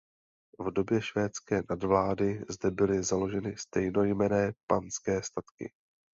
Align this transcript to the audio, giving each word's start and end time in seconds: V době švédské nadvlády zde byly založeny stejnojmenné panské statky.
V 0.59 0.71
době 0.71 1.01
švédské 1.01 1.63
nadvlády 1.69 2.45
zde 2.49 2.71
byly 2.71 3.03
založeny 3.03 3.55
stejnojmenné 3.57 4.53
panské 4.67 5.23
statky. 5.23 5.71